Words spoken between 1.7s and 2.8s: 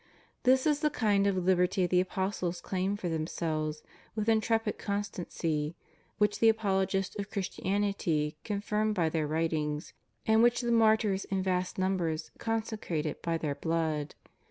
the apostles